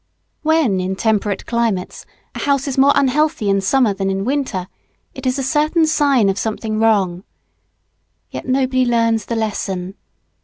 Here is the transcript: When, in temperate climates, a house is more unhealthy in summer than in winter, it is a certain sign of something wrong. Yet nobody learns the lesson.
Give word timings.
When, 0.41 0.79
in 0.79 0.95
temperate 0.95 1.45
climates, 1.45 2.07
a 2.33 2.39
house 2.39 2.67
is 2.67 2.75
more 2.75 2.91
unhealthy 2.95 3.51
in 3.51 3.61
summer 3.61 3.93
than 3.93 4.09
in 4.09 4.25
winter, 4.25 4.67
it 5.13 5.27
is 5.27 5.37
a 5.37 5.43
certain 5.43 5.85
sign 5.85 6.27
of 6.27 6.39
something 6.39 6.79
wrong. 6.79 7.23
Yet 8.31 8.47
nobody 8.47 8.83
learns 8.83 9.27
the 9.27 9.35
lesson. 9.35 9.93